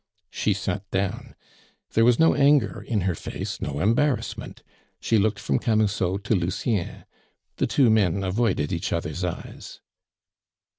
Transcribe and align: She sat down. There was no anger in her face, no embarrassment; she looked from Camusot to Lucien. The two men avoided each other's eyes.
She 0.31 0.53
sat 0.53 0.89
down. 0.89 1.35
There 1.91 2.03
was 2.03 2.17
no 2.17 2.33
anger 2.33 2.81
in 2.81 3.01
her 3.01 3.13
face, 3.13 3.61
no 3.61 3.79
embarrassment; 3.79 4.63
she 4.99 5.19
looked 5.19 5.37
from 5.37 5.59
Camusot 5.59 6.23
to 6.23 6.33
Lucien. 6.33 7.05
The 7.57 7.67
two 7.67 7.91
men 7.91 8.23
avoided 8.23 8.71
each 8.73 8.91
other's 8.91 9.23
eyes. 9.23 9.79